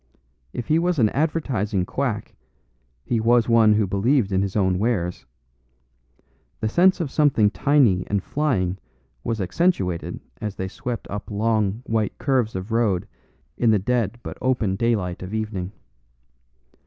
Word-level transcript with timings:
If 0.51 0.65
he 0.67 0.79
was 0.79 0.97
an 0.97 1.09
advertising 1.09 1.85
quack, 1.85 2.33
he 3.05 3.19
was 3.19 3.47
one 3.47 3.73
who 3.73 3.85
believed 3.85 4.31
in 4.31 4.41
his 4.41 4.55
own 4.55 4.79
wares. 4.79 5.27
The 6.59 6.69
sense 6.69 6.99
of 6.99 7.11
something 7.11 7.51
tiny 7.51 8.07
and 8.07 8.23
flying 8.23 8.79
was 9.23 9.39
accentuated 9.39 10.19
as 10.41 10.55
they 10.55 10.67
swept 10.69 11.07
up 11.11 11.29
long 11.29 11.83
white 11.85 12.17
curves 12.17 12.55
of 12.55 12.71
road 12.71 13.07
in 13.59 13.69
the 13.69 13.77
dead 13.77 14.17
but 14.23 14.39
open 14.41 14.75
daylight 14.75 15.21
of 15.21 15.35
evening. 15.35 15.71